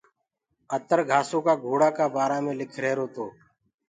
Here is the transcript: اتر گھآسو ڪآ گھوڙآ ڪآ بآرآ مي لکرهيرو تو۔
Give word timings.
اتر 0.75 0.99
گھآسو 1.09 1.37
ڪآ 1.45 1.53
گھوڙآ 1.65 1.89
ڪآ 1.97 2.05
بآرآ 2.13 2.37
مي 2.43 2.53
لکرهيرو 2.59 3.05
تو۔ 3.15 3.25